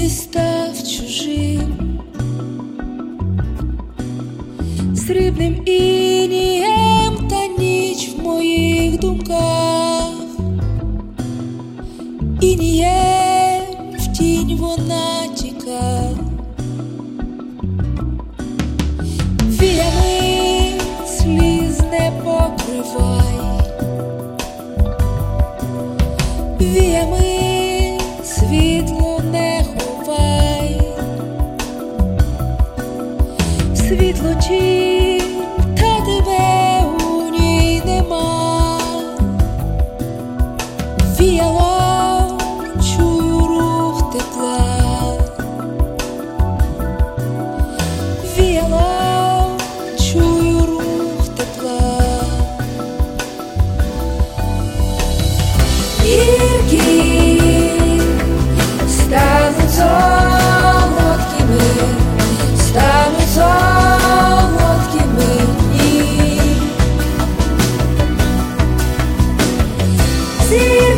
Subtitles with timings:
[0.00, 2.00] ти став чужим,
[4.96, 10.12] срібним інієм та ніч в моїх думках,
[12.40, 13.62] інієм
[13.98, 16.10] в тінь вона тіка.
[19.48, 23.19] Віями сліз не покривай,
[70.50, 70.89] see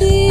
[0.00, 0.29] be